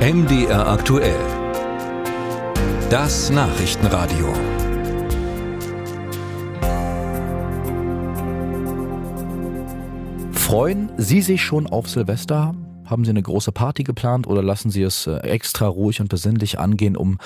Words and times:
MDR 0.00 0.66
aktuell. 0.66 1.14
Das 2.88 3.28
Nachrichtenradio. 3.28 4.32
Freuen 10.32 10.90
Sie 10.96 11.20
sich 11.20 11.42
schon 11.42 11.66
auf 11.66 11.86
Silvester? 11.90 12.54
Haben 12.86 13.04
Sie 13.04 13.10
eine 13.10 13.22
große 13.22 13.52
Party 13.52 13.84
geplant 13.84 14.26
oder 14.26 14.42
lassen 14.42 14.70
Sie 14.70 14.82
es 14.82 15.06
äh, 15.06 15.16
extra 15.18 15.66
ruhig 15.66 16.00
und 16.00 16.08
besinnlich 16.08 16.58
angehen, 16.58 16.96
um 16.96 17.18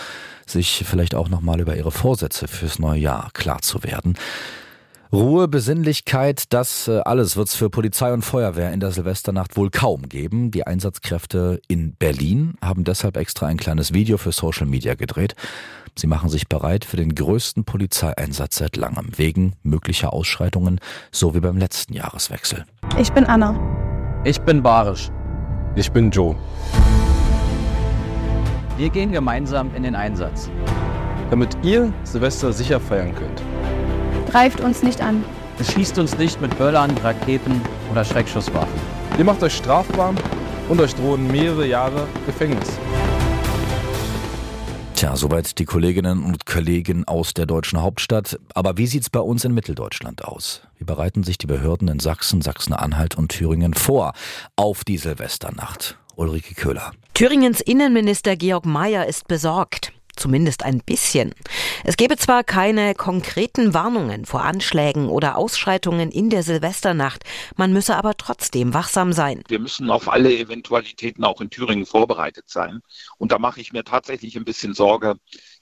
sich 0.44 0.82
vielleicht 0.84 1.14
auch 1.14 1.28
nochmal 1.28 1.60
über 1.60 1.76
Ihre 1.76 1.92
Vorsätze 1.92 2.48
fürs 2.48 2.80
neue 2.80 2.98
Jahr 2.98 3.30
klar 3.34 3.62
zu 3.62 3.84
werden? 3.84 4.16
Ruhe, 5.14 5.46
Besinnlichkeit, 5.46 6.52
das 6.52 6.88
äh, 6.88 7.00
alles 7.04 7.36
wird 7.36 7.46
es 7.46 7.54
für 7.54 7.70
Polizei 7.70 8.12
und 8.12 8.22
Feuerwehr 8.22 8.72
in 8.72 8.80
der 8.80 8.90
Silvesternacht 8.90 9.56
wohl 9.56 9.70
kaum 9.70 10.08
geben. 10.08 10.50
Die 10.50 10.66
Einsatzkräfte 10.66 11.60
in 11.68 11.94
Berlin 11.94 12.54
haben 12.60 12.82
deshalb 12.82 13.16
extra 13.16 13.46
ein 13.46 13.56
kleines 13.56 13.94
Video 13.94 14.18
für 14.18 14.32
Social 14.32 14.66
Media 14.66 14.96
gedreht. 14.96 15.36
Sie 15.94 16.08
machen 16.08 16.30
sich 16.30 16.48
bereit 16.48 16.84
für 16.84 16.96
den 16.96 17.14
größten 17.14 17.62
Polizeieinsatz 17.62 18.56
seit 18.56 18.76
langem, 18.76 19.16
wegen 19.16 19.52
möglicher 19.62 20.12
Ausschreitungen, 20.12 20.80
so 21.12 21.32
wie 21.32 21.40
beim 21.40 21.58
letzten 21.58 21.92
Jahreswechsel. 21.94 22.64
Ich 22.98 23.12
bin 23.12 23.24
Anna. 23.24 23.54
Ich 24.24 24.40
bin 24.40 24.64
Barisch. 24.64 25.12
Ich 25.76 25.92
bin 25.92 26.10
Joe. 26.10 26.34
Wir 28.76 28.90
gehen 28.90 29.12
gemeinsam 29.12 29.72
in 29.76 29.84
den 29.84 29.94
Einsatz. 29.94 30.50
Damit 31.30 31.56
ihr 31.62 31.92
Silvester 32.02 32.52
sicher 32.52 32.80
feiern 32.80 33.14
könnt. 33.14 33.53
Greift 34.34 34.58
uns 34.58 34.82
nicht 34.82 35.00
an. 35.00 35.24
Beschießt 35.58 35.96
uns 36.00 36.18
nicht 36.18 36.40
mit 36.40 36.58
Böllern, 36.58 36.90
Raketen 36.98 37.60
oder 37.92 38.04
Schreckschusswaffen. 38.04 38.80
Ihr 39.16 39.22
macht 39.22 39.40
euch 39.44 39.54
strafbar 39.54 40.12
und 40.68 40.80
euch 40.80 40.92
drohen 40.96 41.28
mehrere 41.30 41.64
Jahre 41.64 42.08
Gefängnis. 42.26 42.68
Tja, 44.96 45.14
soweit 45.14 45.56
die 45.60 45.64
Kolleginnen 45.64 46.24
und 46.24 46.46
Kollegen 46.46 47.06
aus 47.06 47.32
der 47.34 47.46
deutschen 47.46 47.80
Hauptstadt. 47.80 48.40
Aber 48.54 48.76
wie 48.76 48.88
sieht's 48.88 49.08
bei 49.08 49.20
uns 49.20 49.44
in 49.44 49.54
Mitteldeutschland 49.54 50.24
aus? 50.24 50.62
Wie 50.78 50.84
bereiten 50.84 51.22
sich 51.22 51.38
die 51.38 51.46
Behörden 51.46 51.86
in 51.86 52.00
Sachsen, 52.00 52.42
Sachsen-Anhalt 52.42 53.16
und 53.16 53.28
Thüringen 53.28 53.72
vor 53.72 54.14
auf 54.56 54.82
die 54.82 54.98
Silvesternacht? 54.98 55.96
Ulrike 56.16 56.56
Köhler. 56.56 56.90
Thüringens 57.14 57.60
Innenminister 57.60 58.34
Georg 58.34 58.66
Mayer 58.66 59.06
ist 59.06 59.28
besorgt. 59.28 59.92
Zumindest 60.16 60.64
ein 60.64 60.78
bisschen. 60.78 61.34
Es 61.86 61.98
gebe 61.98 62.16
zwar 62.16 62.44
keine 62.44 62.94
konkreten 62.94 63.74
Warnungen 63.74 64.24
vor 64.24 64.42
Anschlägen 64.42 65.10
oder 65.10 65.36
Ausschreitungen 65.36 66.10
in 66.10 66.30
der 66.30 66.42
Silvesternacht, 66.42 67.24
man 67.56 67.74
müsse 67.74 67.94
aber 67.96 68.16
trotzdem 68.16 68.72
wachsam 68.72 69.12
sein. 69.12 69.44
Wir 69.48 69.58
müssen 69.58 69.90
auf 69.90 70.08
alle 70.08 70.34
Eventualitäten 70.34 71.24
auch 71.24 71.42
in 71.42 71.50
Thüringen 71.50 71.84
vorbereitet 71.84 72.48
sein. 72.48 72.80
Und 73.18 73.32
da 73.32 73.38
mache 73.38 73.60
ich 73.60 73.74
mir 73.74 73.84
tatsächlich 73.84 74.34
ein 74.36 74.46
bisschen 74.46 74.72
Sorge. 74.72 75.16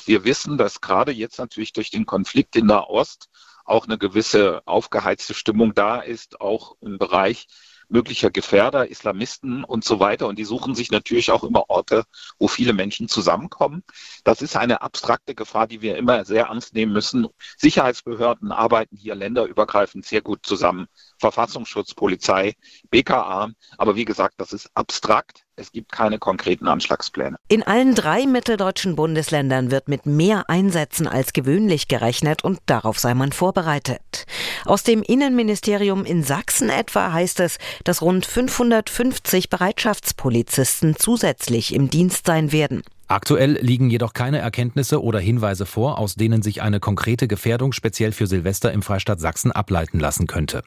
Wir 0.04 0.22
wissen, 0.22 0.58
dass 0.58 0.80
gerade 0.80 1.10
jetzt 1.10 1.40
natürlich 1.40 1.72
durch 1.72 1.90
den 1.90 2.06
Konflikt 2.06 2.54
in 2.54 2.68
der 2.68 2.88
Ost 2.88 3.28
auch 3.64 3.86
eine 3.86 3.98
gewisse 3.98 4.62
aufgeheizte 4.64 5.34
Stimmung 5.34 5.74
da 5.74 5.98
ist, 5.98 6.40
auch 6.40 6.76
im 6.80 6.98
Bereich 6.98 7.48
möglicher 7.92 8.30
Gefährder, 8.30 8.88
Islamisten 8.88 9.64
und 9.64 9.84
so 9.84 10.00
weiter. 10.00 10.26
Und 10.26 10.38
die 10.38 10.44
suchen 10.44 10.74
sich 10.74 10.90
natürlich 10.90 11.30
auch 11.30 11.44
immer 11.44 11.68
Orte, 11.68 12.04
wo 12.38 12.48
viele 12.48 12.72
Menschen 12.72 13.08
zusammenkommen. 13.08 13.84
Das 14.24 14.42
ist 14.42 14.56
eine 14.56 14.82
abstrakte 14.82 15.34
Gefahr, 15.34 15.66
die 15.66 15.82
wir 15.82 15.96
immer 15.96 16.24
sehr 16.24 16.46
ernst 16.46 16.74
nehmen 16.74 16.92
müssen. 16.92 17.28
Sicherheitsbehörden 17.58 18.50
arbeiten 18.50 18.96
hier 18.96 19.14
länderübergreifend 19.14 20.04
sehr 20.04 20.22
gut 20.22 20.44
zusammen. 20.44 20.86
Verfassungsschutz, 21.22 21.94
Polizei, 21.94 22.54
BKA. 22.90 23.50
Aber 23.78 23.96
wie 23.96 24.04
gesagt, 24.04 24.34
das 24.38 24.52
ist 24.52 24.68
abstrakt. 24.74 25.44
Es 25.54 25.70
gibt 25.70 25.92
keine 25.92 26.18
konkreten 26.18 26.66
Anschlagspläne. 26.66 27.36
In 27.48 27.62
allen 27.62 27.94
drei 27.94 28.26
mitteldeutschen 28.26 28.96
Bundesländern 28.96 29.70
wird 29.70 29.88
mit 29.88 30.04
mehr 30.04 30.48
Einsätzen 30.48 31.06
als 31.06 31.32
gewöhnlich 31.32 31.88
gerechnet 31.88 32.42
und 32.42 32.58
darauf 32.66 32.98
sei 32.98 33.14
man 33.14 33.32
vorbereitet. 33.32 34.26
Aus 34.64 34.82
dem 34.82 35.02
Innenministerium 35.02 36.04
in 36.04 36.24
Sachsen 36.24 36.68
etwa 36.68 37.12
heißt 37.12 37.40
es, 37.40 37.58
dass 37.84 38.02
rund 38.02 38.26
550 38.26 39.48
Bereitschaftspolizisten 39.48 40.96
zusätzlich 40.96 41.74
im 41.74 41.88
Dienst 41.90 42.26
sein 42.26 42.50
werden. 42.50 42.82
Aktuell 43.06 43.58
liegen 43.60 43.90
jedoch 43.90 44.14
keine 44.14 44.38
Erkenntnisse 44.38 45.02
oder 45.02 45.20
Hinweise 45.20 45.66
vor, 45.66 45.98
aus 45.98 46.14
denen 46.14 46.40
sich 46.40 46.62
eine 46.62 46.80
konkrete 46.80 47.28
Gefährdung 47.28 47.72
speziell 47.72 48.12
für 48.12 48.26
Silvester 48.26 48.72
im 48.72 48.80
Freistaat 48.80 49.20
Sachsen 49.20 49.52
ableiten 49.52 50.00
lassen 50.00 50.26
könnte. 50.26 50.62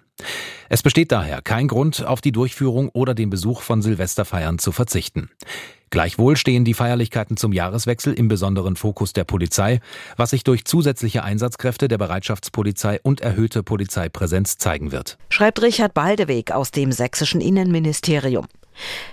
Es 0.69 0.81
besteht 0.81 1.11
daher 1.11 1.41
kein 1.41 1.67
Grund, 1.67 2.05
auf 2.05 2.21
die 2.21 2.31
Durchführung 2.31 2.89
oder 2.89 3.13
den 3.13 3.29
Besuch 3.29 3.61
von 3.61 3.81
Silvesterfeiern 3.81 4.57
zu 4.57 4.71
verzichten. 4.71 5.29
Gleichwohl 5.91 6.35
stehen 6.35 6.65
die 6.65 6.73
Feierlichkeiten 6.73 7.37
zum 7.37 7.53
Jahreswechsel 7.53 8.13
im 8.13 8.27
besonderen 8.27 8.75
Fokus 8.75 9.13
der 9.13 9.23
Polizei, 9.23 9.79
was 10.17 10.31
sich 10.31 10.43
durch 10.43 10.65
zusätzliche 10.65 11.23
Einsatzkräfte 11.23 11.87
der 11.87 11.97
Bereitschaftspolizei 11.97 12.99
und 13.01 13.21
erhöhte 13.21 13.63
Polizeipräsenz 13.63 14.57
zeigen 14.57 14.91
wird. 14.91 15.17
Schreibt 15.29 15.61
Richard 15.61 15.93
Baldeweg 15.93 16.51
aus 16.51 16.71
dem 16.71 16.91
sächsischen 16.91 17.39
Innenministerium. 17.39 18.47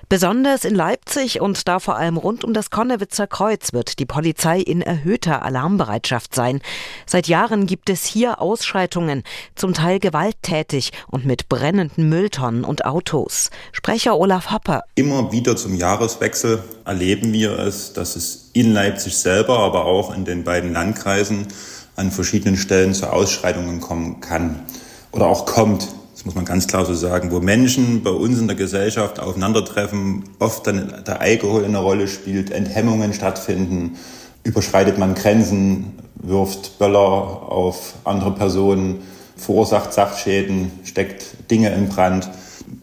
Besonders 0.08 0.64
in 0.64 0.74
Leipzig 0.74 1.40
und 1.40 1.66
da 1.68 1.78
vor 1.78 1.96
allem 1.96 2.16
rund 2.16 2.44
um 2.44 2.52
das 2.52 2.70
Konnewitzer 2.70 3.26
Kreuz 3.26 3.72
wird 3.72 3.98
die 3.98 4.06
Polizei 4.06 4.60
in 4.60 4.82
erhöhter 4.82 5.42
Alarmbereitschaft 5.42 6.34
sein. 6.34 6.60
Seit 7.06 7.28
Jahren 7.28 7.66
gibt 7.66 7.88
es 7.88 8.04
hier 8.04 8.40
Ausschreitungen, 8.40 9.22
zum 9.54 9.72
Teil 9.74 10.00
gewalttätig 10.00 10.92
und 11.10 11.24
mit 11.24 11.48
brennenden 11.48 12.08
Mülltonnen 12.08 12.64
und 12.64 12.84
Autos. 12.84 13.50
Sprecher 13.72 14.18
Olaf 14.18 14.50
Hopper. 14.50 14.84
Immer 14.94 15.32
wieder 15.32 15.56
zum 15.56 15.74
Jahreswechsel 15.74 16.62
erleben 16.84 17.32
wir 17.32 17.58
es, 17.58 17.92
dass 17.92 18.16
es 18.16 18.50
in 18.52 18.72
Leipzig 18.72 19.16
selber, 19.16 19.60
aber 19.60 19.86
auch 19.86 20.14
in 20.14 20.24
den 20.24 20.44
beiden 20.44 20.72
Landkreisen 20.72 21.48
an 21.96 22.10
verschiedenen 22.10 22.56
Stellen 22.56 22.94
zu 22.94 23.10
Ausschreitungen 23.10 23.80
kommen 23.80 24.20
kann 24.20 24.64
oder 25.12 25.26
auch 25.26 25.46
kommt 25.46 25.88
das 26.22 26.26
muss 26.26 26.34
man 26.36 26.44
ganz 26.44 26.68
klar 26.68 26.86
so 26.86 26.94
sagen, 26.94 27.32
wo 27.32 27.40
Menschen 27.40 28.04
bei 28.04 28.10
uns 28.10 28.38
in 28.38 28.46
der 28.46 28.54
Gesellschaft 28.54 29.18
aufeinandertreffen, 29.18 30.22
oft 30.38 30.64
dann 30.64 31.02
der 31.04 31.20
Alkohol 31.20 31.64
eine 31.64 31.78
Rolle 31.78 32.06
spielt, 32.06 32.52
Enthemmungen 32.52 33.12
stattfinden, 33.12 33.96
überschreitet 34.44 34.98
man 34.98 35.16
Grenzen, 35.16 35.98
wirft 36.14 36.78
Böller 36.78 37.00
auf 37.00 37.94
andere 38.04 38.30
Personen, 38.30 39.00
verursacht 39.36 39.92
Sachschäden, 39.92 40.70
steckt 40.84 41.50
Dinge 41.50 41.74
in 41.74 41.88
Brand. 41.88 42.30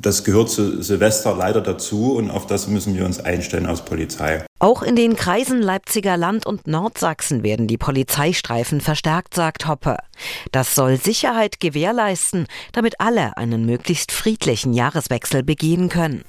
Das 0.02 0.26
gehört 0.26 0.50
zu 0.50 0.84
Silvester 0.84 1.34
leider 1.34 1.62
dazu 1.62 2.18
und 2.18 2.32
auf 2.32 2.46
das 2.46 2.68
müssen 2.68 2.94
wir 2.98 3.06
uns 3.06 3.22
einstellen 3.22 3.68
als 3.68 3.86
Polizei. 3.86 4.44
Auch 4.62 4.84
in 4.84 4.98
den 4.98 5.16
Kreisen 5.16 5.62
Leipziger 5.62 6.18
Land 6.18 6.46
und 6.46 6.68
Nordsachsen 6.68 7.44
werden 7.44 7.68
die 7.68 7.78
Polizeistreifen 7.78 8.82
verstärkt, 8.82 9.34
sagt 9.34 9.70
Hoppe. 9.70 9.96
Das 10.52 10.76
soll 10.76 10.98
Sicherheit 10.98 11.62
gewährleisten, 11.62 12.46
damit 12.74 13.00
alle 13.00 13.38
einen 13.38 13.66
möglichst 13.66 14.12
friedlichen 14.12 14.74
Jahreswechsel 14.74 15.44
begehen 15.44 15.88
können. 15.88 16.26